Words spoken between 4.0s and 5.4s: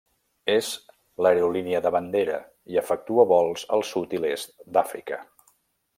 i l'est d'Àfrica.